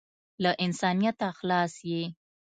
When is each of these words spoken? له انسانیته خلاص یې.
له 0.43 0.51
انسانیته 0.65 1.27
خلاص 1.37 1.73
یې. 1.91 2.03